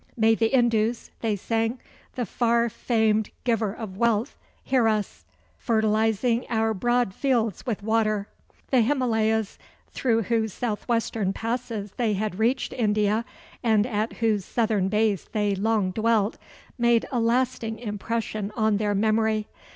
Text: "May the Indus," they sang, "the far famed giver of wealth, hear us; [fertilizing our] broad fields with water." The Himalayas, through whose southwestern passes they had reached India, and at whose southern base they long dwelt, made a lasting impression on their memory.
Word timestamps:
"May 0.17 0.33
the 0.33 0.47
Indus," 0.47 1.11
they 1.19 1.35
sang, 1.35 1.79
"the 2.15 2.25
far 2.25 2.69
famed 2.69 3.29
giver 3.43 3.71
of 3.71 3.97
wealth, 3.97 4.35
hear 4.63 4.87
us; 4.87 5.25
[fertilizing 5.59 6.43
our] 6.49 6.73
broad 6.73 7.13
fields 7.13 7.67
with 7.67 7.83
water." 7.83 8.27
The 8.71 8.81
Himalayas, 8.81 9.59
through 9.91 10.23
whose 10.23 10.53
southwestern 10.53 11.33
passes 11.33 11.91
they 11.97 12.13
had 12.13 12.39
reached 12.39 12.73
India, 12.73 13.25
and 13.61 13.85
at 13.85 14.13
whose 14.13 14.43
southern 14.43 14.87
base 14.89 15.25
they 15.33 15.53
long 15.53 15.91
dwelt, 15.91 16.39
made 16.79 17.05
a 17.11 17.19
lasting 17.19 17.77
impression 17.77 18.49
on 18.55 18.77
their 18.77 18.95
memory. 18.95 19.45